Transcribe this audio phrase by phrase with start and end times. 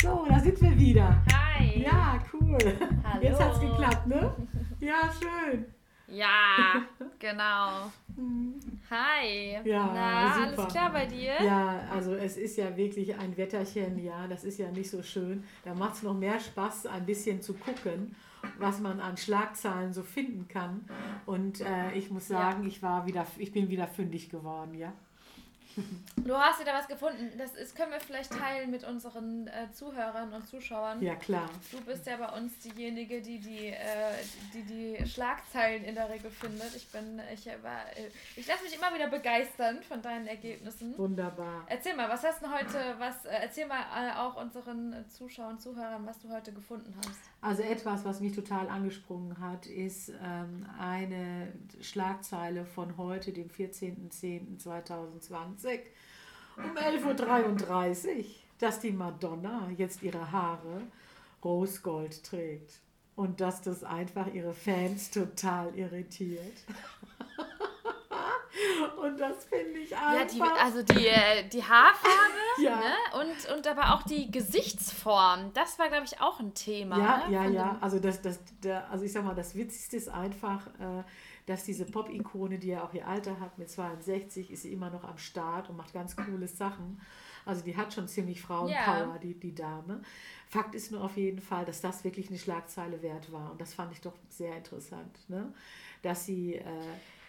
[0.00, 1.22] So, da sind wir wieder.
[1.32, 1.82] Hi.
[1.82, 2.58] Ja, cool.
[3.04, 3.22] Hallo.
[3.22, 4.32] Jetzt hat's geklappt, ne?
[4.80, 5.64] Ja, schön.
[6.10, 6.82] Ja,
[7.18, 7.90] genau.
[8.90, 9.58] Hi.
[9.64, 10.62] Ja, Na, super.
[10.62, 11.34] alles klar bei dir?
[11.44, 15.44] Ja, also es ist ja wirklich ein Wetterchen, ja, das ist ja nicht so schön.
[15.64, 18.14] Da macht es noch mehr Spaß, ein bisschen zu gucken,
[18.58, 20.88] was man an Schlagzeilen so finden kann.
[21.26, 24.92] Und äh, ich muss sagen, ich war wieder, ich bin wieder fündig geworden, ja.
[26.16, 27.30] Du hast wieder was gefunden.
[27.38, 31.00] Das ist, können wir vielleicht teilen mit unseren äh, Zuhörern und Zuschauern.
[31.02, 31.48] Ja, klar.
[31.70, 33.76] Du bist ja bei uns diejenige, die die, äh,
[34.52, 36.74] die die Schlagzeilen in der Regel findet.
[36.74, 40.96] Ich bin, ich war, äh, ich lasse mich immer wieder begeistern von deinen Ergebnissen.
[40.98, 41.64] Wunderbar.
[41.68, 45.60] Erzähl mal, was hast du heute, was, äh, erzähl mal äh, auch unseren Zuschauern und
[45.62, 47.20] Zuhörern, was du heute gefunden hast.
[47.40, 55.80] Also etwas, was mich total angesprungen hat, ist ähm, eine Schlagzeile von heute, dem 14.10.2020
[56.56, 58.24] um 11.33 Uhr,
[58.58, 60.82] dass die Madonna jetzt ihre Haare
[61.44, 62.80] Rosgold trägt
[63.14, 66.64] und dass das einfach ihre Fans total irritiert.
[69.02, 70.28] Und das finde ich Ja, einfach...
[70.54, 72.76] die, also die, äh, die Haarfarbe Ja.
[72.76, 72.92] ne?
[73.20, 75.52] und, und aber auch die Gesichtsform.
[75.54, 76.98] Das war, glaube ich, auch ein Thema.
[76.98, 77.34] Ja, ne?
[77.34, 77.78] ja, Von ja.
[77.80, 81.02] Also das, das, der, also ich sag mal, das Witzigste ist einfach, äh,
[81.46, 85.04] dass diese Pop-Ikone, die ja auch ihr Alter hat, mit 62, ist sie immer noch
[85.04, 87.00] am Start und macht ganz coole Sachen.
[87.46, 88.74] Also die hat schon ziemlich Frauenpower,
[89.14, 89.18] Ja.
[89.22, 90.02] die, die Dame.
[90.48, 93.52] Fakt ist nur auf jeden Fall, dass das wirklich eine Schlagzeile wert war.
[93.52, 95.52] Und das fand ich doch sehr interessant, ne?
[96.02, 96.64] dass sie äh,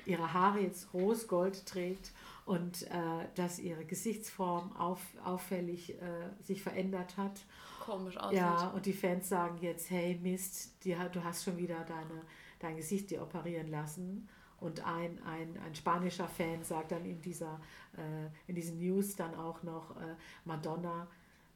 [0.05, 2.11] ihre Haare jetzt rosgold trägt
[2.45, 7.45] und äh, dass ihre Gesichtsform auf, auffällig äh, sich verändert hat.
[7.85, 8.39] komisch aussieht.
[8.39, 12.21] Ja, und die Fans sagen jetzt, hey Mist, die, du hast schon wieder deine,
[12.59, 14.27] dein Gesicht dir operieren lassen.
[14.59, 17.61] Und ein, ein, ein spanischer Fan sagt dann in, dieser,
[17.95, 21.07] äh, in diesen News dann auch noch, äh, Madonna,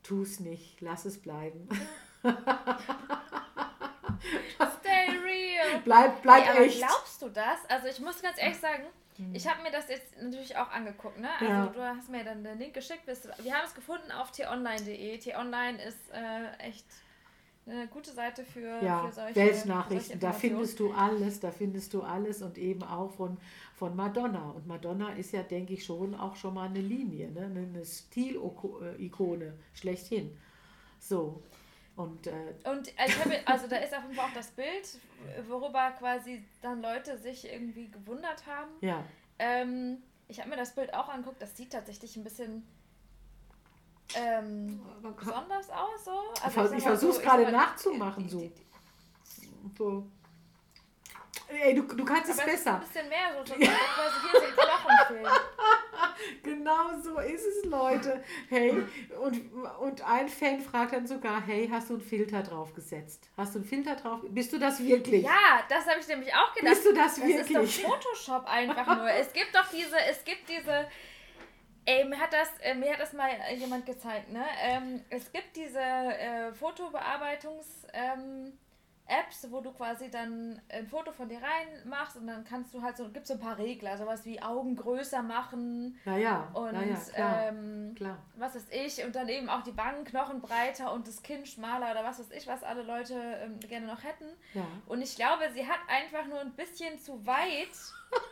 [0.04, 1.68] tu es nicht, lass es bleiben.
[4.64, 4.83] Real.
[5.84, 6.78] Bleib bleib Nee, aber echt.
[6.80, 7.60] glaubst du das?
[7.70, 8.84] Also ich muss ganz ehrlich sagen,
[9.32, 11.30] ich habe mir das jetzt natürlich auch angeguckt, ne?
[11.40, 11.68] Also Ja.
[11.68, 13.04] du hast mir dann den Link geschickt.
[13.06, 15.18] Wir haben es gefunden auf t-online.de.
[15.20, 16.86] T-online ist äh, echt
[17.66, 21.94] eine gute Seite für, Ja, für solche Weltnachrichten, solche da findest du alles, da findest
[21.94, 23.38] du alles und eben auch von,
[23.76, 24.50] von Madonna.
[24.50, 27.46] Und Madonna ist ja, denke ich, schon auch schon mal eine Linie, ne?
[27.46, 30.36] eine Stilikone schlechthin.
[31.00, 31.42] So.
[31.96, 34.98] Und äh, Und äh, ich habe, also da ist auf jeden Fall auch das Bild,
[35.48, 38.72] worüber quasi dann Leute sich irgendwie gewundert haben.
[38.82, 39.04] ja,
[39.40, 42.66] Ähm, ich habe mir das Bild auch angeguckt, das sieht tatsächlich ein bisschen
[44.16, 44.82] ähm,
[45.18, 46.06] besonders aus.
[46.06, 46.12] So.
[46.36, 48.40] Ich Also sag ich mal versuch's so, ich gerade nachzumachen, die- so.
[48.40, 50.08] die- die- so.
[51.62, 52.88] Ey, du, du kannst es Aber es ist ein besser.
[52.88, 55.28] bisschen mehr, so, hier Knochen fehlen.
[56.42, 58.24] Genau so ist es, Leute.
[58.50, 58.72] Hey,
[59.22, 63.30] und, und ein Fan fragt dann sogar, hey, hast du einen Filter drauf gesetzt?
[63.36, 64.22] Hast du einen Filter drauf?
[64.30, 65.24] Bist du das wirklich?
[65.24, 66.74] Ja, das habe ich nämlich auch gedacht.
[66.74, 67.58] Bist du das das wirklich?
[67.78, 69.10] ist doch Photoshop einfach nur.
[69.10, 70.88] Es gibt doch diese, es gibt diese.
[71.86, 74.46] Ey, mir hat das, äh, mir hat das mal jemand gezeigt, ne?
[74.62, 78.54] Ähm, es gibt diese äh, Fotobearbeitungs ähm,
[79.06, 82.96] Apps, wo du quasi dann ein Foto von dir reinmachst und dann kannst du halt
[82.96, 87.48] so, gibt so ein paar Regler, sowas wie Augen größer machen Naja, und naja, klar,
[87.50, 88.18] ähm, klar.
[88.36, 92.06] was weiß ich, und dann eben auch die Wangenknochen breiter und das Kinn schmaler oder
[92.06, 94.26] was weiß ich, was alle Leute ähm, gerne noch hätten.
[94.54, 94.66] Ja.
[94.88, 97.72] Und ich glaube, sie hat einfach nur ein bisschen zu weit,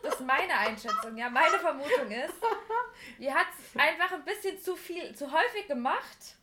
[0.03, 2.35] das ist meine Einschätzung, ja, meine Vermutung ist,
[3.19, 6.37] die hat es einfach ein bisschen zu viel, zu häufig gemacht.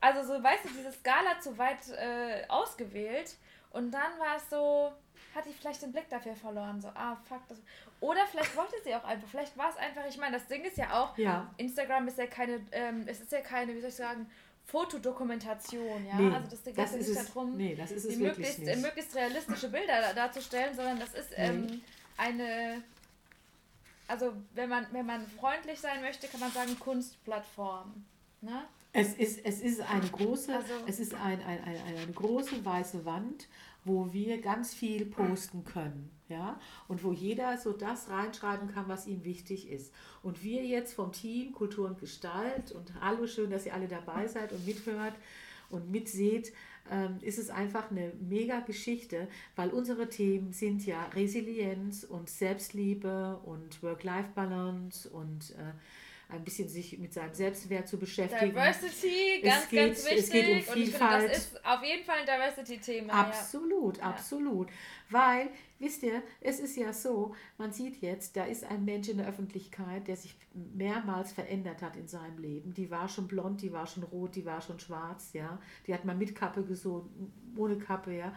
[0.00, 3.34] Also so, weißt du, diese Skala zu weit äh, ausgewählt.
[3.70, 4.92] Und dann war es so,
[5.34, 6.80] hat die vielleicht den Blick dafür verloren.
[6.80, 7.46] So, ah, fuck.
[7.48, 7.58] Das.
[8.00, 9.28] Oder vielleicht wollte sie auch einfach.
[9.28, 11.52] Vielleicht war es einfach, ich meine, das Ding ist ja auch, Ja.
[11.58, 14.30] Instagram ist ja keine, ähm, es ist ja keine, wie soll ich sagen,
[14.66, 16.14] Fotodokumentation, ja.
[16.16, 18.82] Nee, also das geht das ja nicht es, darum, nee, das die möglichst, äh, nicht.
[18.82, 21.80] möglichst realistische Bilder da- darzustellen, sondern das ist ähm,
[22.18, 22.82] eine,
[24.08, 28.04] also wenn man, wenn man freundlich sein möchte, kann man sagen Kunstplattform.
[28.40, 28.64] Ne?
[28.92, 33.04] Es ist, es ist eine große, Also- es ist ein, ein, ein, eine große weiße
[33.04, 33.48] Wand,
[33.84, 36.10] wo wir ganz viel posten können.
[36.28, 39.94] Ja, und wo jeder so das reinschreiben kann, was ihm wichtig ist.
[40.22, 44.26] Und wir jetzt vom Team Kultur und Gestalt und hallo, schön, dass ihr alle dabei
[44.28, 45.14] seid und mithört
[45.70, 46.52] und mitseht,
[46.90, 53.40] ähm, ist es einfach eine mega Geschichte, weil unsere Themen sind ja Resilienz und Selbstliebe
[53.44, 55.72] und Work-Life-Balance und äh,
[56.30, 58.50] ein bisschen sich mit seinem Selbstwert zu beschäftigen.
[58.50, 60.18] Diversity, ganz, geht, ganz wichtig.
[60.18, 60.76] Es geht um Vielfalt.
[60.76, 63.12] Und ich finde, das ist auf jeden Fall ein Diversity-Thema.
[63.14, 64.02] Absolut, ja.
[64.02, 64.68] absolut.
[65.08, 65.48] Weil,
[65.78, 69.26] wisst ihr, es ist ja so, man sieht jetzt, da ist ein Mensch in der
[69.26, 72.74] Öffentlichkeit, der sich mehrmals verändert hat in seinem Leben.
[72.74, 75.58] Die war schon blond, die war schon rot, die war schon schwarz, ja.
[75.86, 78.34] Die hat mal mit Kappe gesungen, ohne Kappe, ja.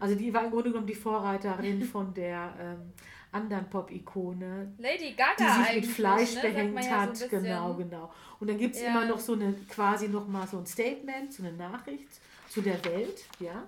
[0.00, 2.92] Also die war im Grunde genommen die Vorreiterin von der ähm,
[3.32, 4.72] anderen Pop-Ikone.
[4.78, 6.40] Lady Gaga Die sich mit Fleisch ne?
[6.42, 7.16] behängt ja hat.
[7.16, 8.12] So genau, genau.
[8.40, 8.88] Und dann gibt es ja.
[8.88, 12.08] immer noch so eine, quasi noch mal so ein Statement, so eine Nachricht
[12.48, 13.64] zu der Welt, ja.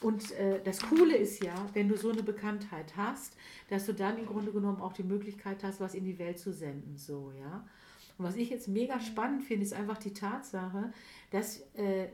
[0.00, 3.36] Und äh, das Coole ist ja, wenn du so eine Bekanntheit hast,
[3.70, 6.52] dass du dann im Grunde genommen auch die Möglichkeit hast, was in die Welt zu
[6.52, 7.64] senden, so, ja.
[8.18, 10.92] Und was ich jetzt mega spannend finde, ist einfach die Tatsache,
[11.30, 12.08] dass äh,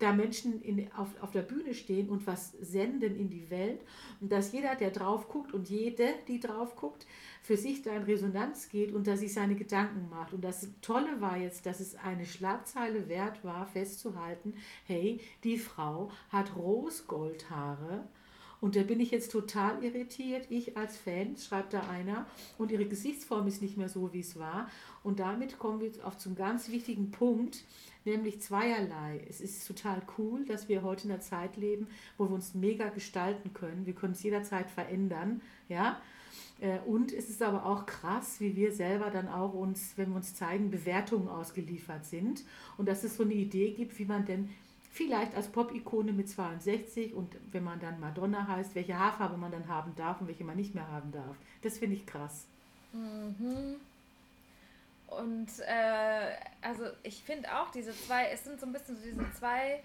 [0.00, 3.80] da Menschen in, auf, auf der Bühne stehen und was senden in die Welt
[4.20, 7.06] und dass jeder, der drauf guckt und jede, die drauf guckt,
[7.42, 10.32] für sich da in Resonanz geht und dass sich seine Gedanken macht.
[10.32, 14.54] Und das Tolle war jetzt, dass es eine Schlagzeile wert war, festzuhalten,
[14.86, 18.08] hey, die Frau hat Rosgoldhaare.
[18.60, 20.46] Und da bin ich jetzt total irritiert.
[20.50, 22.26] Ich als Fan, schreibt da einer,
[22.58, 24.68] und ihre Gesichtsform ist nicht mehr so, wie es war.
[25.02, 27.64] Und damit kommen wir auf zum ganz wichtigen Punkt,
[28.10, 29.24] nämlich zweierlei.
[29.28, 31.86] Es ist total cool, dass wir heute in einer Zeit leben,
[32.18, 33.86] wo wir uns mega gestalten können.
[33.86, 36.00] Wir können es jederzeit verändern, ja.
[36.60, 40.16] Äh, und es ist aber auch krass, wie wir selber dann auch uns, wenn wir
[40.16, 42.44] uns zeigen, Bewertungen ausgeliefert sind.
[42.76, 44.50] Und dass es so eine Idee gibt, wie man denn
[44.92, 49.68] vielleicht als Pop-Ikone mit 62 und wenn man dann Madonna heißt, welche Haarfarbe man dann
[49.68, 51.36] haben darf und welche man nicht mehr haben darf.
[51.62, 52.46] Das finde ich krass.
[52.92, 53.76] Mhm.
[55.10, 59.32] Und äh, also ich finde auch diese zwei, es sind so ein bisschen so diese
[59.32, 59.82] zwei,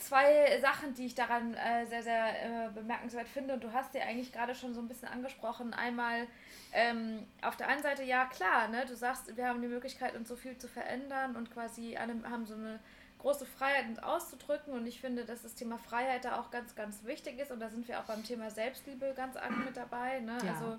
[0.00, 3.54] zwei Sachen, die ich daran äh, sehr, sehr äh, bemerkenswert finde.
[3.54, 5.74] Und du hast ja eigentlich gerade schon so ein bisschen angesprochen.
[5.74, 6.26] Einmal
[6.72, 10.28] ähm, auf der einen Seite, ja klar, ne, du sagst, wir haben die Möglichkeit, uns
[10.28, 12.78] so viel zu verändern und quasi alle haben so eine
[13.18, 14.72] große Freiheit, uns auszudrücken.
[14.72, 17.50] Und ich finde, dass das Thema Freiheit da auch ganz, ganz wichtig ist.
[17.50, 20.20] Und da sind wir auch beim Thema Selbstliebe ganz arg mit dabei.
[20.20, 20.38] Ne?
[20.44, 20.52] Ja.
[20.52, 20.78] Also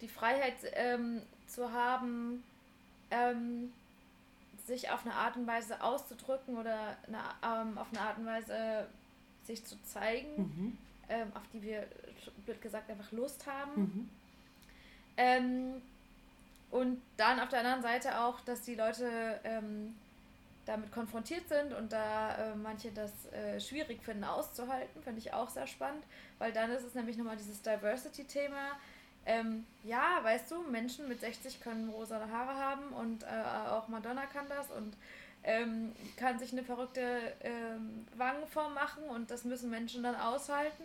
[0.00, 2.42] die Freiheit ähm, zu haben,
[3.10, 3.72] ähm,
[4.66, 8.86] sich auf eine Art und Weise auszudrücken oder eine, ähm, auf eine Art und Weise
[9.44, 10.78] sich zu zeigen, mhm.
[11.08, 11.86] ähm, auf die wir,
[12.46, 13.80] blöd gesagt, einfach Lust haben.
[13.80, 14.10] Mhm.
[15.16, 15.82] Ähm,
[16.70, 19.94] und dann auf der anderen Seite auch, dass die Leute ähm,
[20.66, 25.50] damit konfrontiert sind und da äh, manche das äh, schwierig finden auszuhalten, finde ich auch
[25.50, 26.02] sehr spannend,
[26.38, 28.72] weil dann ist es nämlich nochmal dieses Diversity-Thema,
[29.26, 34.26] ähm, ja, weißt du, Menschen mit 60 können rosa Haare haben und äh, auch Madonna
[34.26, 34.94] kann das und
[35.44, 40.84] ähm, kann sich eine verrückte ähm, Wangenform machen und das müssen Menschen dann aushalten.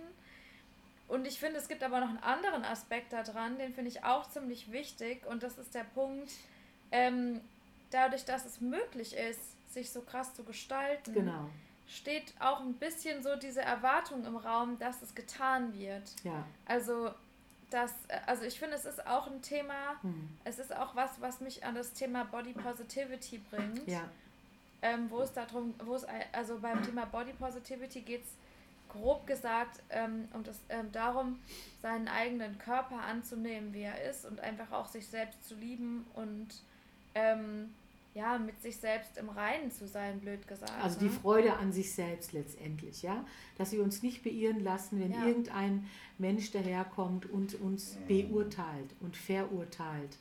[1.07, 4.29] Und ich finde, es gibt aber noch einen anderen Aspekt daran, den finde ich auch
[4.29, 6.29] ziemlich wichtig und das ist der Punkt,
[6.91, 7.41] ähm,
[7.89, 9.39] dadurch, dass es möglich ist,
[9.73, 11.49] sich so krass zu gestalten, genau.
[11.87, 16.13] steht auch ein bisschen so diese Erwartung im Raum, dass es getan wird.
[16.23, 16.45] Ja.
[16.65, 17.11] Also
[17.69, 20.29] dass, äh, also ich finde, es ist auch ein Thema, hm.
[20.43, 23.87] es ist auch was, was mich an das Thema Body Positivity bringt.
[23.87, 24.03] Ja.
[24.81, 28.29] Ähm, wo es darum, wo es, also beim Thema Body Positivity geht es
[28.89, 31.39] grob gesagt ähm, um das, ähm, darum,
[31.81, 36.47] seinen eigenen Körper anzunehmen, wie er ist und einfach auch sich selbst zu lieben und
[37.15, 37.73] ähm,
[38.13, 40.73] ja, mit sich selbst im Reinen zu sein, blöd gesagt.
[40.81, 41.11] Also die ne?
[41.11, 43.25] Freude an sich selbst letztendlich, ja.
[43.57, 45.25] Dass wir uns nicht beirren lassen, wenn ja.
[45.25, 45.85] irgendein
[46.17, 50.17] Mensch daherkommt und uns beurteilt und verurteilt.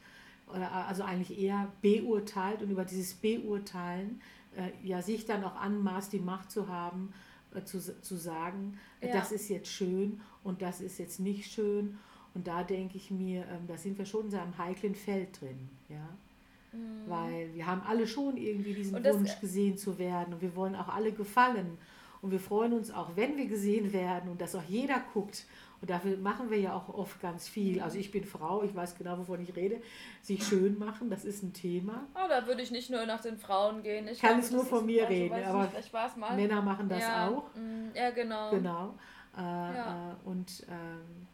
[0.46, 4.22] Also eigentlich eher beurteilt und über dieses Beurteilen
[4.56, 7.12] äh, ja sich dann auch anmaßt, die Macht zu haben,
[7.54, 9.14] äh, zu, zu sagen, äh, ja.
[9.14, 11.98] das ist jetzt schön und das ist jetzt nicht schön.
[12.34, 15.68] Und da denke ich mir, äh, da sind wir schon in einem heiklen Feld drin,
[15.88, 16.08] ja.
[16.72, 17.10] Mhm.
[17.10, 20.74] Weil wir haben alle schon irgendwie diesen das, Wunsch, gesehen zu werden und wir wollen
[20.74, 21.78] auch alle gefallen.
[22.20, 25.46] Und wir freuen uns auch, wenn wir gesehen werden und dass auch jeder guckt.
[25.80, 27.76] Und dafür machen wir ja auch oft ganz viel.
[27.76, 27.82] Mhm.
[27.82, 29.80] Also ich bin Frau, ich weiß genau, wovon ich rede.
[30.22, 32.06] Sich schön machen, das ist ein Thema.
[32.14, 34.08] Oh, da würde ich nicht nur nach den Frauen gehen.
[34.08, 35.70] Ich kann es nur von mir reden, aber
[36.34, 37.28] Männer machen das ja.
[37.28, 37.54] auch.
[37.54, 37.90] Mhm.
[37.94, 38.50] Ja, genau.
[38.50, 38.94] Genau.
[39.36, 40.10] Äh, ja.
[40.10, 41.28] Äh, und ähm,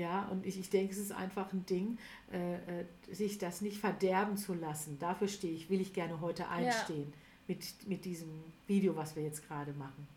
[0.00, 1.98] ja, und ich, ich denke, es ist einfach ein Ding,
[2.32, 4.98] äh, äh, sich das nicht verderben zu lassen.
[4.98, 7.18] Dafür stehe ich, will ich gerne heute einstehen ja.
[7.48, 10.08] mit, mit diesem Video, was wir jetzt gerade machen.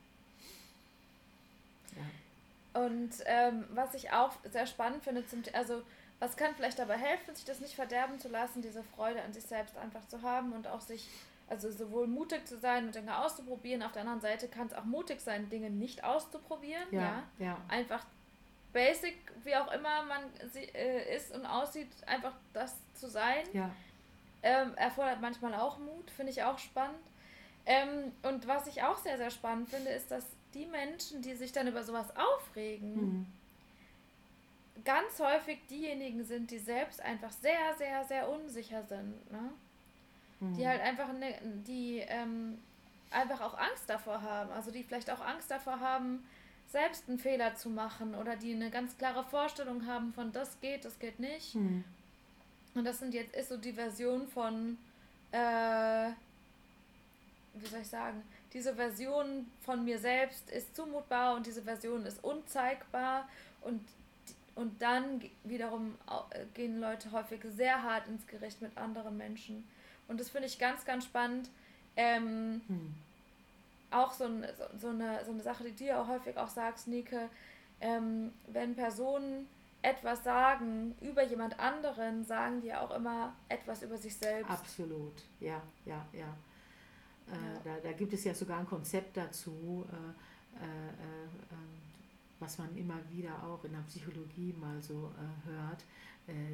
[1.97, 2.85] Ja.
[2.85, 5.81] Und ähm, was ich auch sehr spannend finde, zum, also
[6.19, 9.43] was kann vielleicht dabei helfen, sich das nicht verderben zu lassen, diese Freude an sich
[9.43, 11.09] selbst einfach zu haben und auch sich,
[11.49, 14.85] also sowohl mutig zu sein und Dinge auszuprobieren, auf der anderen Seite kann es auch
[14.85, 16.87] mutig sein, Dinge nicht auszuprobieren.
[16.91, 17.01] Ja,
[17.37, 17.45] ja.
[17.45, 17.57] ja.
[17.67, 18.05] Einfach
[18.73, 23.45] basic, wie auch immer man sie, äh, ist und aussieht, einfach das zu sein.
[23.53, 23.71] Ja.
[24.41, 26.97] Ähm, erfordert manchmal auch Mut, finde ich auch spannend.
[27.65, 31.51] Ähm, und was ich auch sehr, sehr spannend finde, ist, dass die Menschen, die sich
[31.51, 33.25] dann über sowas aufregen, mhm.
[34.83, 39.31] ganz häufig diejenigen sind, die selbst einfach sehr, sehr, sehr unsicher sind.
[39.31, 39.49] Ne?
[40.41, 40.57] Mhm.
[40.57, 42.59] Die halt einfach, ne, die ähm,
[43.11, 44.51] einfach auch Angst davor haben.
[44.51, 46.25] Also die vielleicht auch Angst davor haben,
[46.71, 50.85] selbst einen Fehler zu machen oder die eine ganz klare Vorstellung haben von das geht,
[50.85, 51.55] das geht nicht.
[51.55, 51.83] Mhm.
[52.75, 54.77] Und das sind jetzt ist so die Version von
[55.31, 56.11] äh,
[57.53, 58.21] wie soll ich sagen,
[58.53, 63.27] diese Version von mir selbst ist zumutbar und diese Version ist unzeigbar
[63.61, 63.81] und,
[64.55, 65.95] und dann wiederum
[66.53, 69.67] gehen Leute häufig sehr hart ins Gericht mit anderen Menschen.
[70.07, 71.49] Und das finde ich ganz, ganz spannend.
[71.95, 72.93] Ähm, hm.
[73.93, 76.47] Auch so, ein, so, so, eine, so eine Sache, die du ja auch häufig auch
[76.47, 77.29] sagst, Nike,
[77.79, 79.47] ähm, wenn Personen
[79.81, 84.49] etwas sagen über jemand anderen, sagen die ja auch immer etwas über sich selbst.
[84.49, 86.35] Absolut, ja, ja, ja.
[87.27, 91.69] Äh, da, da, gibt es ja sogar ein Konzept dazu, äh, äh, ähm,
[92.39, 95.11] was man immer wieder auch in der Psychologie mal so
[95.45, 95.85] hört.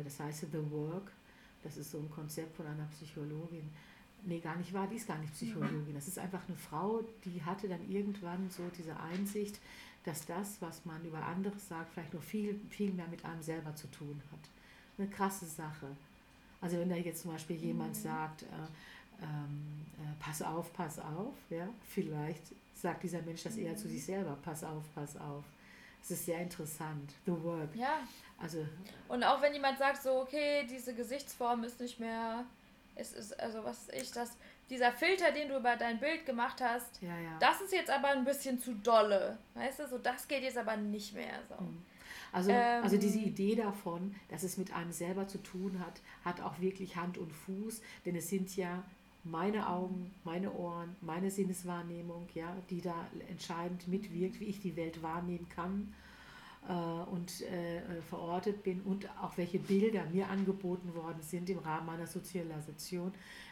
[0.04, 1.12] das heißt The Work.
[1.64, 3.72] Das ist so ein Konzept von einer Psychologin.
[4.24, 5.94] Nee, gar nicht wahr, die ist gar nicht Psychologin.
[5.94, 9.60] Das ist einfach eine Frau, die hatte dann irgendwann so diese Einsicht,
[10.04, 13.76] dass das, was man über anderes sagt, vielleicht noch viel, viel mehr mit einem selber
[13.76, 14.40] zu tun hat.
[14.98, 15.88] Eine krasse Sache.
[16.62, 18.02] Also wenn da jetzt zum Beispiel jemand mhm.
[18.02, 18.46] sagt, äh,
[19.22, 22.44] ähm, äh, pass auf, pass auf, ja, vielleicht
[22.76, 25.44] sagt dieser Mensch das eher zu sich selber, pass auf, pass auf.
[26.02, 27.76] Es ist sehr interessant, the work.
[27.76, 28.00] Ja.
[28.38, 28.66] Also,
[29.10, 32.46] und auch wenn jemand sagt so, okay, diese Gesichtsform ist nicht mehr,
[33.00, 34.32] es ist, also was ich, das,
[34.70, 37.38] dieser Filter, den du über dein Bild gemacht hast, ja, ja.
[37.40, 39.38] das ist jetzt aber ein bisschen zu dolle.
[39.56, 41.64] Weißt du, so das geht jetzt aber nicht mehr so.
[41.64, 41.84] Mhm.
[42.32, 46.42] Also, ähm, also diese Idee davon, dass es mit einem selber zu tun hat, hat
[46.42, 48.84] auch wirklich Hand und Fuß, denn es sind ja
[49.24, 55.02] meine Augen, meine Ohren, meine Sinneswahrnehmung, ja, die da entscheidend mitwirkt, wie ich die Welt
[55.02, 55.94] wahrnehmen kann
[56.68, 62.06] und äh, verortet bin und auch welche Bilder mir angeboten worden sind im Rahmen meiner
[62.06, 63.12] Sozialisation,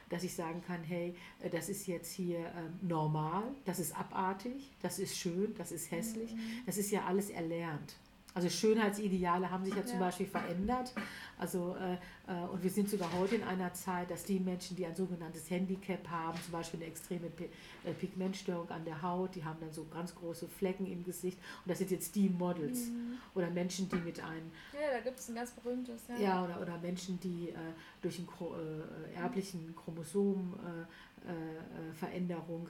[0.09, 4.71] dass ich sagen kann, hey, äh, das ist jetzt hier äh, normal, das ist abartig,
[4.81, 6.39] das ist schön, das ist hässlich, mhm.
[6.65, 7.95] das ist ja alles erlernt.
[8.37, 9.85] Also Schönheitsideale haben sich ja, ja.
[9.87, 10.93] zum Beispiel verändert.
[11.39, 11.95] Also, äh,
[12.31, 15.49] äh, und wir sind sogar heute in einer Zeit, dass die Menschen, die ein sogenanntes
[15.49, 17.49] Handicap haben, zum Beispiel eine extreme P
[17.83, 21.39] äh, Pigmentstörung an der Haut, die haben dann so ganz große Flecken im Gesicht.
[21.65, 22.89] Und das sind jetzt die Models.
[22.89, 23.17] Mhm.
[23.33, 24.51] Oder Menschen, die mit einem.
[24.71, 26.03] Ja, da gibt es ein ganz berühmtes.
[26.07, 27.55] Ja, ja oder, oder Menschen, die äh,
[28.03, 32.69] durch einen äh, erblichen Chromosomveränderung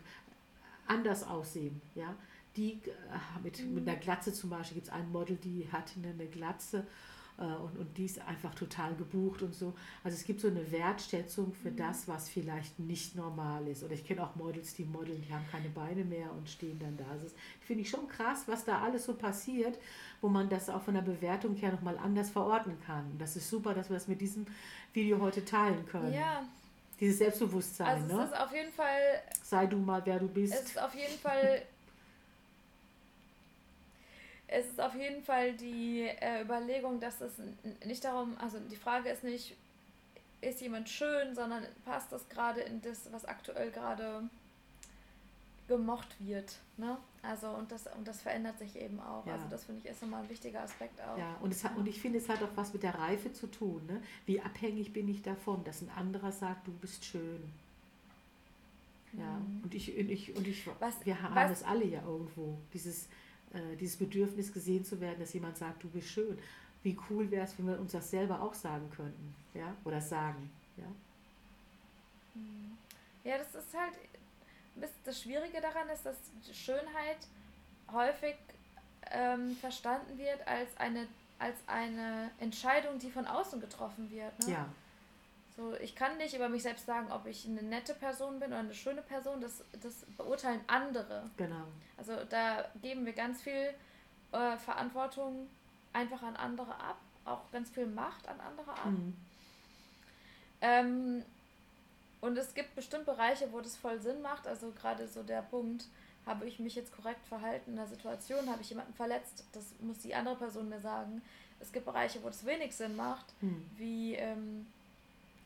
[0.87, 1.81] anders aussehen.
[1.93, 2.15] Ja?
[2.57, 3.75] Die äh, mit, mhm.
[3.75, 6.85] mit einer Glatze zum Beispiel, gibt es ein Model, die hat eine, eine Glatze
[7.37, 9.73] äh, und, und die ist einfach total gebucht und so.
[10.03, 11.77] Also es gibt so eine Wertschätzung für mhm.
[11.77, 13.83] das, was vielleicht nicht normal ist.
[13.83, 16.97] Oder ich kenne auch Models, die modeln, die haben keine Beine mehr und stehen dann
[16.97, 17.05] da.
[17.21, 19.77] Das finde ich schon krass, was da alles so passiert,
[20.21, 23.11] wo man das auch von der Bewertung her nochmal anders verorten kann.
[23.11, 24.45] Und das ist super, dass wir das mit diesem
[24.93, 26.13] Video heute teilen können.
[26.13, 26.43] Ja.
[26.99, 27.87] Dieses Selbstbewusstsein.
[27.87, 28.23] Also es ne?
[28.23, 29.21] ist auf jeden Fall.
[29.43, 30.55] Sei du mal, wer du bist.
[30.55, 31.61] Es ist auf jeden Fall
[34.47, 37.33] es ist auf jeden Fall die äh, Überlegung, dass es
[37.85, 39.55] nicht darum, also die Frage ist nicht,
[40.41, 44.23] ist jemand schön, sondern passt das gerade in das, was aktuell gerade
[45.67, 46.55] gemocht wird.
[46.77, 46.97] Ne?
[47.21, 49.25] Also und das, und das verändert sich eben auch.
[49.25, 49.33] Ja.
[49.33, 51.17] Also das finde ich ist nochmal ein wichtiger Aspekt auch.
[51.17, 53.47] Ja, und, es hat, und ich finde, es hat auch was mit der Reife zu
[53.47, 53.85] tun.
[53.87, 54.01] Ne?
[54.25, 57.51] Wie abhängig bin ich davon, dass ein anderer sagt, du bist schön.
[59.13, 59.61] Ja, mhm.
[59.63, 62.57] und ich, und ich, und ich was, wir haben was, das alle ja irgendwo.
[62.73, 63.07] Dieses,
[63.53, 66.37] äh, dieses Bedürfnis gesehen zu werden, dass jemand sagt, du bist schön.
[66.83, 70.49] Wie cool wäre es, wenn wir uns das selber auch sagen könnten, ja, oder sagen,
[70.77, 70.85] ja.
[72.33, 72.77] Hm.
[73.23, 73.93] Ja, das ist halt,
[75.03, 76.17] das Schwierige daran ist, dass
[76.53, 77.17] Schönheit
[77.91, 78.35] häufig
[79.11, 81.07] ähm, verstanden wird als eine,
[81.39, 84.39] als eine Entscheidung, die von außen getroffen wird.
[84.45, 84.53] Ne?
[84.53, 84.69] Ja.
[85.57, 88.59] So, ich kann nicht über mich selbst sagen, ob ich eine nette Person bin oder
[88.59, 89.41] eine schöne Person.
[89.41, 91.29] Das, das beurteilen andere.
[91.35, 91.65] Genau.
[91.97, 93.73] Also da geben wir ganz viel
[94.31, 95.49] äh, Verantwortung
[95.93, 98.85] einfach an andere ab, auch ganz viel Macht an andere ab.
[98.85, 99.13] Mhm.
[100.61, 101.25] Ähm,
[102.21, 104.47] und es gibt bestimmt Bereiche, wo das voll Sinn macht.
[104.47, 105.85] Also gerade so der Punkt,
[106.27, 109.99] habe ich mich jetzt korrekt verhalten in der Situation, habe ich jemanden verletzt, das muss
[109.99, 111.21] die andere Person mir sagen.
[111.59, 113.65] Es gibt Bereiche, wo das wenig Sinn macht, hm.
[113.77, 114.67] wie ähm,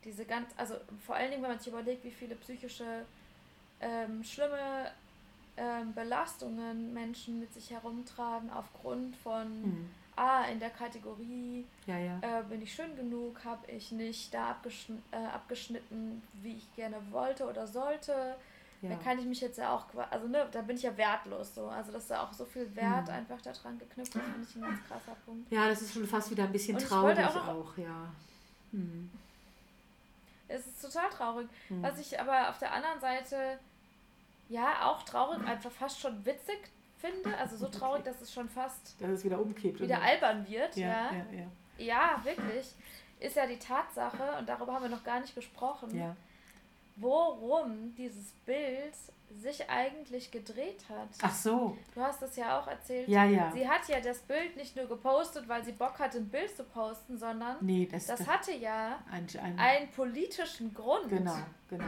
[0.04, 0.74] diese ganz, also
[1.06, 3.04] vor allen Dingen, wenn man sich überlegt, wie viele psychische
[3.80, 4.90] ähm, schlimme
[5.56, 12.18] ähm, Belastungen Menschen mit sich herumtragen aufgrund von hm ah, in der Kategorie ja, ja.
[12.20, 16.96] Äh, bin ich schön genug, habe ich nicht da abgeschn äh, abgeschnitten, wie ich gerne
[17.10, 18.36] wollte oder sollte.
[18.82, 18.90] Ja.
[18.90, 21.68] Da kann ich mich jetzt ja auch, also ne, da bin ich ja wertlos so.
[21.68, 23.14] Also dass da auch so viel Wert mhm.
[23.14, 25.52] einfach daran geknüpft ist, finde ich ein ganz krasser Punkt.
[25.52, 28.12] Ja, das ist schon fast wieder ein bisschen traurig auch, auch, ja.
[28.72, 29.10] Mhm.
[30.52, 31.48] Es ist total traurig.
[31.68, 31.82] Mhm.
[31.82, 33.58] Was ich aber auf der anderen Seite
[34.48, 36.58] ja auch traurig, einfach fast schon witzig
[36.98, 37.36] finde.
[37.36, 38.10] Also so traurig, okay.
[38.12, 39.80] dass es schon fast dass es wieder umkippt.
[39.80, 40.04] Wieder oder?
[40.04, 40.76] albern wird.
[40.76, 41.12] Ja, ja.
[41.12, 41.46] Ja, ja.
[41.78, 42.74] ja, wirklich.
[43.18, 46.16] Ist ja die Tatsache, und darüber haben wir noch gar nicht gesprochen, ja.
[46.96, 48.94] Worum dieses Bild
[49.40, 51.08] sich eigentlich gedreht hat.
[51.22, 51.76] Ach so.
[51.94, 53.08] Du hast es ja auch erzählt.
[53.08, 53.50] Ja, ja.
[53.52, 56.64] Sie hat ja das Bild nicht nur gepostet, weil sie Bock hatte, ein Bild zu
[56.64, 61.08] posten, sondern nee, das, das, hatte ja ein, ein, einen politischen Grund.
[61.08, 61.36] Genau,
[61.68, 61.84] genau.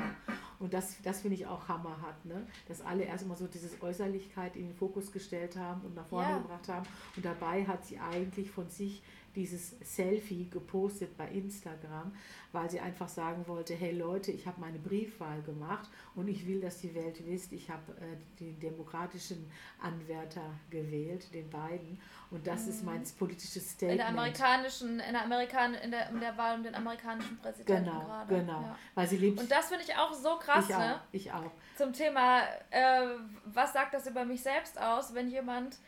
[0.59, 2.47] Und das, das finde ich auch hammerhart, ne?
[2.69, 6.31] dass alle erst immer so diese Äußerlichkeit in den Fokus gestellt haben und nach vorne
[6.31, 6.39] ja.
[6.39, 6.87] gebracht haben.
[7.17, 9.03] Und dabei hat sie eigentlich von sich
[9.35, 12.14] dieses Selfie gepostet bei Instagram,
[12.53, 16.61] weil sie einfach sagen wollte, hey Leute, ich habe meine Briefwahl gemacht und ich will,
[16.61, 19.50] dass die Welt wisst, ich habe äh, den demokratischen
[19.81, 22.00] Anwärter gewählt, den beiden.
[22.31, 22.71] Und das mhm.
[22.71, 23.93] ist mein politisches Statement.
[23.93, 27.85] In der amerikanischen, in der Amerikan in der, in der Wahl um den amerikanischen Präsidenten
[27.85, 28.35] genau, gerade.
[28.37, 28.79] Genau, ja.
[28.95, 29.41] weil sie lebt.
[29.41, 30.95] Und das finde ich auch so krass, ich ne?
[30.95, 31.50] Auch, ich auch.
[31.76, 33.07] Zum Thema, äh,
[33.47, 35.79] was sagt das über mich selbst aus, wenn jemand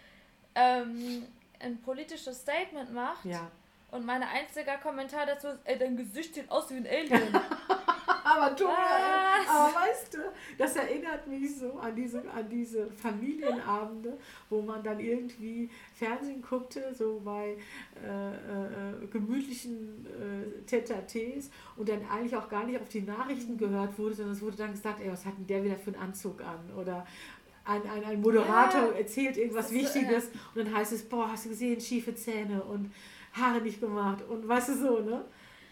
[0.56, 1.24] ähm,
[1.60, 3.50] ein politisches Statement macht ja.
[3.90, 7.40] und mein einziger Kommentar dazu ist, ey, dein Gesicht sieht aus wie ein Alien.
[8.26, 10.18] aber du, aber weißt du,
[10.58, 14.18] das erinnert mich so an diese, an diese Familienabende,
[14.50, 17.56] wo man dann irgendwie Fernsehen guckte, so bei
[18.04, 23.98] äh, äh, gemütlichen äh, Tete-a-Tees und dann eigentlich auch gar nicht auf die Nachrichten gehört
[23.98, 26.40] wurde, sondern es wurde dann gesagt, ey, was hat denn der wieder für einen Anzug
[26.42, 26.72] an?
[26.76, 27.06] Oder
[27.66, 30.40] ein, ein, ein Moderator ja, erzählt irgendwas Wichtiges so, ja.
[30.54, 32.92] und dann heißt es, boah, hast du gesehen, schiefe Zähne und
[33.32, 35.24] Haare nicht gemacht und weißt du so, ne?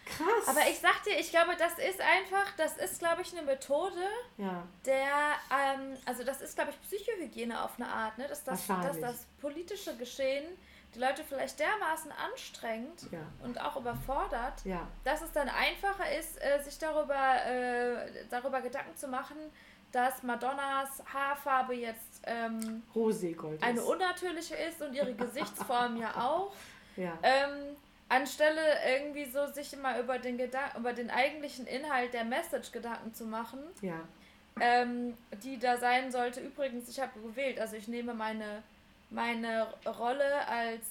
[0.04, 0.48] Krass.
[0.48, 4.06] Aber ich sag dir, ich glaube, das ist einfach, das ist, glaube ich, eine Methode,
[4.36, 4.66] ja.
[4.84, 8.28] der, ähm, also das ist, glaube ich, Psychohygiene auf eine Art, ne?
[8.28, 10.44] dass, das, dass das politische Geschehen
[10.94, 13.20] die Leute vielleicht dermaßen anstrengt ja.
[13.42, 14.86] und auch überfordert, ja.
[15.04, 19.36] dass es dann einfacher ist, äh, sich darüber, äh, darüber Gedanken zu machen,
[19.94, 22.82] dass Madonnas Haarfarbe jetzt ähm,
[23.60, 26.52] eine unnatürliche ist und ihre Gesichtsform ja auch.
[26.96, 27.16] Ja.
[27.22, 27.76] Ähm,
[28.08, 33.14] anstelle irgendwie so sich immer über den Gedan über den eigentlichen Inhalt der Message Gedanken
[33.14, 34.00] zu machen, ja.
[34.60, 36.40] ähm, die da sein sollte.
[36.40, 38.62] Übrigens, ich habe gewählt, also ich nehme meine,
[39.10, 40.82] meine Rolle als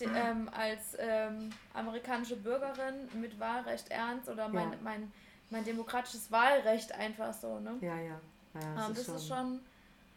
[0.00, 4.78] ähm, als ähm, amerikanische Bürgerin mit Wahlrecht ernst oder mein, ja.
[4.82, 5.12] mein
[5.50, 7.76] mein demokratisches Wahlrecht einfach so, ne?
[7.80, 8.20] Ja, ja.
[8.54, 9.60] ja das, ähm, ist, das ist, schon,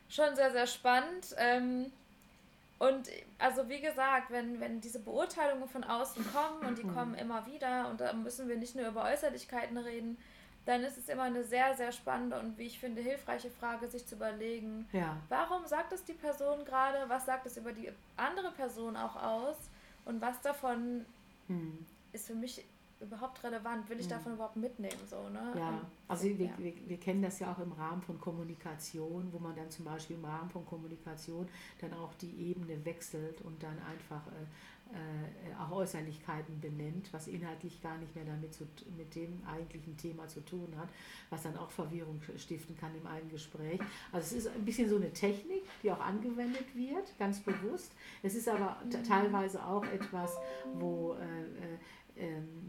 [0.10, 1.36] schon sehr, sehr spannend.
[1.38, 1.92] Ähm,
[2.80, 7.46] und also wie gesagt, wenn, wenn diese Beurteilungen von außen kommen und die kommen immer
[7.46, 10.18] wieder und da müssen wir nicht nur über Äußerlichkeiten reden,
[10.65, 14.06] dann ist es immer eine sehr, sehr spannende und wie ich finde hilfreiche Frage, sich
[14.06, 15.18] zu überlegen, ja.
[15.28, 19.56] warum sagt es die Person gerade, was sagt es über die andere Person auch aus
[20.06, 21.06] und was davon
[21.48, 21.86] mhm.
[22.13, 22.63] ist für mich
[23.02, 23.90] überhaupt relevant?
[23.90, 24.12] Will ich mhm.
[24.12, 25.02] davon überhaupt mitnehmen?
[25.10, 25.54] So, ne?
[25.56, 26.54] Ja, ähm, also wir, ja.
[26.58, 30.16] Wir, wir kennen das ja auch im Rahmen von Kommunikation, wo man dann zum Beispiel
[30.16, 31.48] im Rahmen von Kommunikation
[31.80, 34.46] dann auch die Ebene wechselt und dann einfach äh,
[34.92, 38.64] äh, auch Äußerlichkeiten benennt, was inhaltlich gar nicht mehr damit zu,
[38.98, 40.90] mit dem eigentlichen Thema zu tun hat,
[41.30, 43.80] was dann auch Verwirrung stiften kann im eigenen Gespräch.
[44.12, 47.92] Also es ist ein bisschen so eine Technik, die auch angewendet wird, ganz bewusst.
[48.24, 49.04] Es ist aber mhm.
[49.04, 50.36] teilweise auch etwas,
[50.74, 51.78] wo äh, äh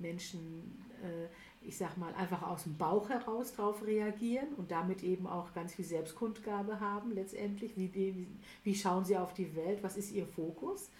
[0.00, 5.26] Menschen, äh, ich sag mal, einfach aus dem Bauch heraus darauf reagieren und damit eben
[5.26, 7.76] auch ganz viel Selbstkundgabe haben letztendlich.
[7.76, 8.26] Wie,
[8.64, 9.82] wie schauen sie auf die Welt?
[9.82, 10.90] Was ist ihr Fokus?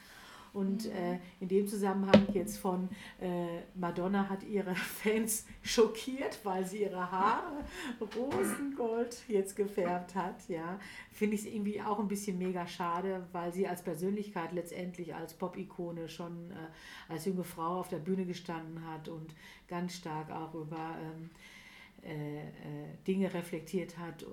[0.53, 0.93] Und mhm.
[0.93, 2.89] äh, in dem Zusammenhang jetzt von
[3.21, 7.65] äh, Madonna hat ihre Fans schockiert, weil sie ihre Haare
[8.17, 10.49] rosengold jetzt gefärbt hat.
[10.49, 10.79] Ja,
[11.13, 15.35] finde ich es irgendwie auch ein bisschen mega schade, weil sie als Persönlichkeit letztendlich als
[15.35, 19.35] Pop-Ikone schon äh, als junge Frau auf der Bühne gestanden hat und
[19.69, 21.60] ganz stark auch über ähm, äh, äh,
[23.07, 24.27] Dinge reflektiert hat, äh,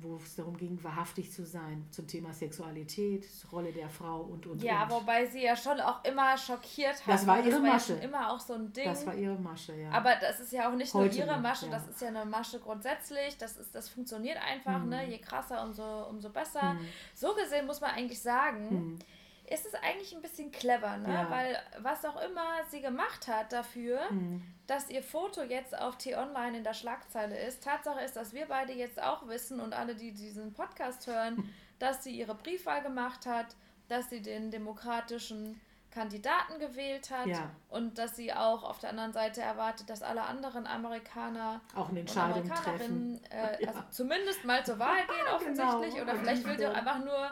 [0.00, 4.62] wo es darum ging, wahrhaftig zu sein zum Thema Sexualität, Rolle der Frau und und
[4.62, 4.90] Ja, und.
[4.90, 7.14] wobei sie ja schon auch immer schockiert hat.
[7.14, 7.94] Das war ihre das war Masche.
[7.94, 8.84] Ja immer auch so ein Ding.
[8.84, 9.90] Das war ihre Masche, ja.
[9.90, 11.72] Aber das ist ja auch nicht Heute nur ihre noch, Masche, ja.
[11.72, 13.36] das ist ja eine Masche grundsätzlich.
[13.38, 14.88] Das, ist, das funktioniert einfach, Mhm.
[14.90, 15.08] ne?
[15.08, 16.74] Je krasser, umso, umso besser.
[16.74, 16.86] Mhm.
[17.14, 18.98] So gesehen muss man eigentlich sagen, Hm.
[19.46, 21.12] Ist es eigentlich ein bisschen clever, ne?
[21.12, 21.30] Ja.
[21.30, 24.42] Weil was auch immer sie gemacht hat dafür, Hm.
[24.66, 27.62] dass ihr Foto jetzt auf T-Online in der Schlagzeile ist.
[27.62, 32.02] Tatsache ist, dass wir beide jetzt auch wissen und alle, die diesen Podcast hören, dass
[32.04, 33.54] sie ihre Briefwahl gemacht hat,
[33.88, 37.50] dass sie den demokratischen Kandidaten gewählt hat Ja.
[37.68, 41.90] und dass sie auch auf der anderen Seite erwartet, dass alle anderen Amerikaner Auch eine
[41.90, 43.20] und Entscheidung treffen.
[43.30, 43.68] Äh, Ja.
[43.68, 46.02] also zumindest mal zur Wahl gehen offensichtlich Genau.
[46.02, 47.30] oder vielleicht will sie auch einfach nur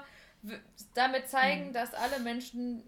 [0.94, 1.72] damit zeigen, Mhm.
[1.72, 2.82] dass alle Menschen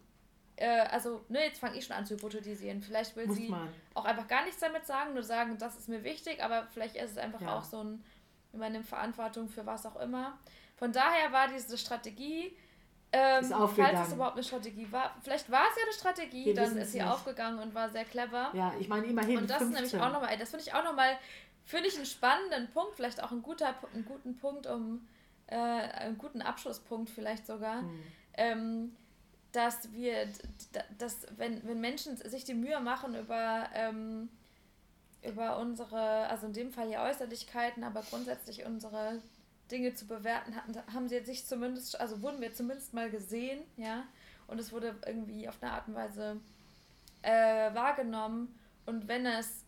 [0.57, 2.81] äh, also, ne, jetzt fange ich schon an zu hypothetisieren.
[2.81, 3.69] Vielleicht will Muss sie man.
[3.93, 7.11] auch einfach gar nichts damit sagen, nur sagen, das ist mir wichtig, aber vielleicht ist
[7.11, 7.59] es einfach Ja.
[7.59, 8.05] auch so ein,
[8.53, 10.39] übernimmt Verantwortung für was auch immer.
[10.77, 12.57] Von daher war diese Strategie,
[13.11, 16.77] ähm, falls es überhaupt eine Strategie war, vielleicht war es ja eine Strategie, Wir dann
[16.79, 17.09] ist sie nicht.
[17.11, 18.51] aufgegangen und war sehr clever.
[18.55, 19.85] Ja, ich meine immerhin und das 15.
[19.85, 21.19] ist nämlich auch nochmal, das finde ich auch nochmal,
[21.65, 25.05] finde ich einen spannenden Punkt, vielleicht auch ein guter, einen guten Punkt, um
[25.47, 28.03] äh, einen guten Abschlusspunkt vielleicht sogar Hm.
[28.35, 28.97] ähm,
[29.55, 30.29] dass wir,
[30.99, 34.29] dass wenn, wenn Menschen sich die Mühe machen über, ähm,
[35.23, 39.23] über unsere, also in dem Fall ja Äußerlichkeiten, aber grundsätzlich unsere
[39.71, 44.05] Dinge zu bewerten, hatten, haben sie sich zumindest, also wurden wir zumindest mal gesehen, ja,
[44.49, 46.41] und es wurde irgendwie auf eine Art und Weise
[47.23, 49.64] äh, wahrgenommen und wenn es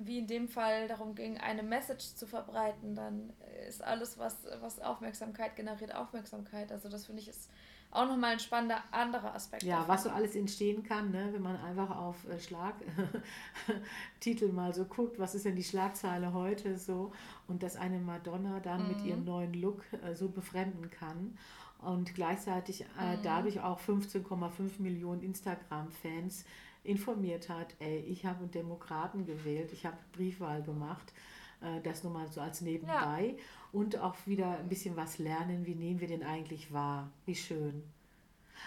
[0.00, 3.32] wie in dem Fall darum ging, eine Message zu verbreiten, dann
[3.68, 6.72] ist alles, was, was Aufmerksamkeit generiert, Aufmerksamkeit.
[6.72, 7.50] Also das finde ich ist
[7.92, 9.64] auch nochmal ein spannender anderer Aspekt.
[9.64, 9.88] Ja, davon.
[9.88, 15.18] was so alles entstehen kann, ne, wenn man einfach auf äh, Schlagtitel mal so guckt,
[15.18, 17.12] was ist denn die Schlagzeile heute so
[17.48, 19.06] und dass eine Madonna dann mit Mhm.
[19.08, 21.36] ihrem neuen Look äh, so befremden kann
[21.80, 23.22] und gleichzeitig äh, Mhm.
[23.22, 26.44] dadurch auch 15,5 Millionen Instagram-Fans
[26.82, 31.12] informiert hat, ey, ich habe einen Demokraten gewählt, ich habe Briefwahl gemacht,
[31.60, 33.36] äh, das nur mal so als nebenbei
[33.72, 37.82] und auch wieder ein bisschen was lernen, wie nehmen wir den eigentlich wahr, wie schön.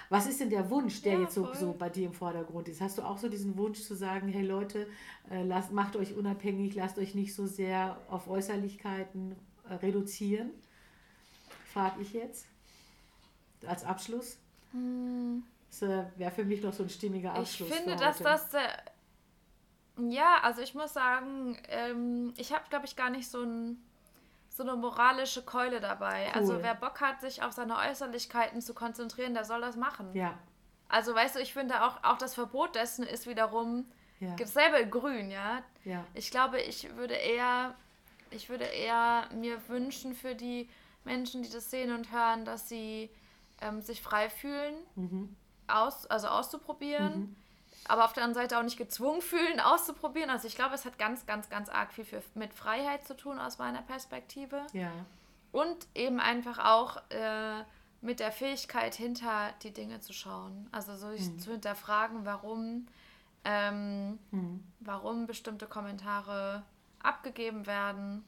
[0.10, 2.82] Was ist denn der Wunsch, der Ja, jetzt so, so bei dir im Vordergrund ist?
[2.82, 4.88] Hast du auch so diesen Wunsch zu sagen, hey Leute,
[5.30, 9.36] äh, lasst, macht euch unabhängig, lasst euch nicht so sehr auf Äußerlichkeiten
[9.69, 10.52] äh, reduzieren?
[11.71, 12.47] Frage ich jetzt
[13.65, 14.38] als Abschluss.
[14.71, 15.43] Hm,
[15.79, 17.69] Das äh, wäre für mich noch so ein stimmiger Ich Abschluss.
[17.69, 18.53] finde, für dass das.
[18.53, 18.59] Äh,
[20.09, 23.83] ja, also ich muss sagen, ähm, ich habe, glaube ich, gar nicht so, ein,
[24.49, 26.33] so eine moralische Keule dabei.
[26.33, 26.63] Also Cool.
[26.63, 30.13] wer Bock hat, sich auf seine Äußerlichkeiten zu konzentrieren, der soll das machen.
[30.13, 30.38] Ja,
[30.89, 33.86] Also weißt du, ich finde auch, auch das Verbot dessen ist wiederum,
[34.19, 35.62] ja, gibt selber grün, ja.
[35.86, 36.03] ja.
[36.15, 37.75] Ich glaube, ich würde eher,
[38.31, 40.69] ich würde eher mir wünschen für die
[41.03, 43.09] Menschen, die das sehen und hören, dass sie
[43.62, 45.36] ähm, sich frei fühlen, Mhm.
[45.67, 47.36] Aus, also auszuprobieren, Mhm.
[47.88, 50.30] aber auf der anderen Seite auch nicht gezwungen fühlen, auszuprobieren.
[50.30, 53.39] Also ich glaube, es hat ganz, ganz, ganz arg viel für, mit Freiheit zu tun
[53.39, 54.65] aus meiner Perspektive.
[54.73, 54.91] Ja,
[55.52, 57.63] Und eben einfach auch äh,
[58.02, 60.67] mit der Fähigkeit, hinter die Dinge zu schauen.
[60.71, 61.39] Also so Mhm.
[61.39, 62.88] zu hinterfragen, warum,
[63.45, 64.63] ähm, mhm.
[64.80, 66.63] warum bestimmte Kommentare
[67.02, 68.26] abgegeben werden.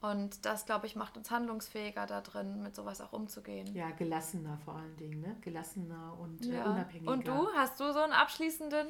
[0.00, 3.66] Und das, glaube ich, macht uns handlungsfähiger da drin, mit sowas auch umzugehen.
[3.74, 5.36] ja, gelassener vor allen Dingen, ne?
[5.40, 6.70] Gelassener und äh, Ja.
[6.70, 7.10] unabhängiger.
[7.12, 8.86] Und du, hast du so einen abschließenden,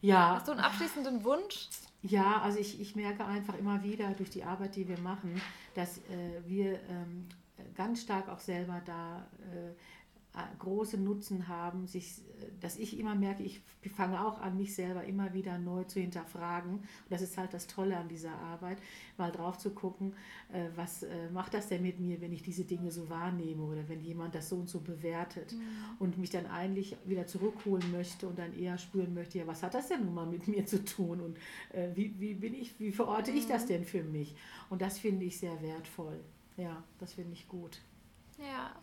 [0.00, 1.68] Ja, hast du einen abschließenden Wunsch?
[2.00, 5.40] Ja, also ich, ich merke einfach immer wieder durch die Arbeit, die wir machen,
[5.74, 7.28] dass äh, wir ähm,
[7.74, 9.18] ganz stark auch selber da
[9.52, 9.72] äh,
[10.34, 13.60] äh, große Nutzen haben, sich, äh, dass ich immer merke, ich
[13.94, 16.76] fange auch an, mich selber immer wieder neu zu hinterfragen.
[16.76, 18.78] Und das ist halt das Tolle an dieser Arbeit,
[19.18, 20.14] mal drauf zu gucken,
[20.50, 24.00] äh, was macht das denn mit mir, wenn ich diese Dinge so wahrnehme oder wenn
[24.00, 25.54] jemand das so und so bewertet
[25.98, 29.74] und mich dann eigentlich wieder zurückholen möchte und dann eher spüren möchte, ja, was hat
[29.74, 31.38] das denn nun mal mit mir zu tun und
[31.94, 34.34] wie, wie bin ich, wie verorte ich das denn für mich?
[34.70, 36.20] Und das finde ich sehr wertvoll.
[36.56, 37.80] Ja, das finde ich gut.
[38.38, 38.74] Ja,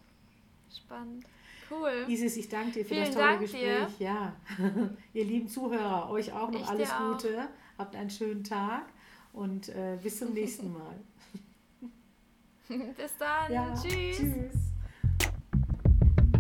[0.78, 1.26] spannend.
[1.72, 2.06] Cool.
[2.08, 3.98] Isis, ich danke dir für Vielen das tolle Dank Gespräch.
[4.00, 4.06] dir.
[4.06, 4.34] Ja,
[5.14, 7.12] ihr lieben Zuhörer, euch auch noch Ich alles auch.
[7.12, 7.48] Gute.
[7.78, 8.88] Habt einen schönen Tag
[9.34, 11.00] und äh, bis zum nächsten Mal.
[12.98, 13.52] Bis dann.
[13.52, 14.18] Ja, Tschüss.
[14.18, 14.54] tschüss.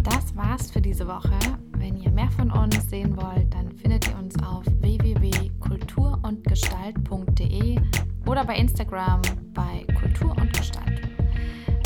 [0.03, 1.37] Das war's für diese Woche.
[1.77, 7.79] Wenn ihr mehr von uns sehen wollt, dann findet ihr uns auf www.kulturundgestalt.de
[8.27, 9.21] oder bei Instagram
[9.53, 11.08] bei Kultur und Gestalt.